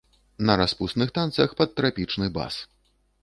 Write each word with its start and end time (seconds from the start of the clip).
На 0.49 0.53
распусных 0.61 1.11
танцах 1.17 1.53
пад 1.61 1.75
трапічны 1.81 2.31
бас. 2.39 2.57